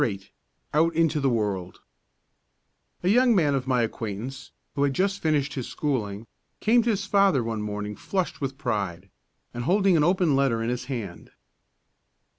VIII 0.03 0.31
OUT 0.73 0.95
INTO 0.95 1.19
THE 1.19 1.29
WORLD 1.29 1.79
A 3.03 3.07
young 3.09 3.35
man 3.35 3.53
of 3.53 3.67
my 3.67 3.83
acquaintance, 3.83 4.51
who 4.73 4.81
had 4.81 4.95
just 4.95 5.21
finished 5.21 5.53
his 5.53 5.67
schooling, 5.67 6.25
came 6.59 6.81
to 6.81 6.89
his 6.89 7.05
father 7.05 7.43
one 7.43 7.61
morning, 7.61 7.95
flushed 7.95 8.41
with 8.41 8.57
pride, 8.57 9.11
and 9.53 9.65
holding 9.65 9.95
an 9.95 10.03
open 10.03 10.35
letter 10.35 10.63
in 10.63 10.71
his 10.71 10.85
hand. 10.85 11.29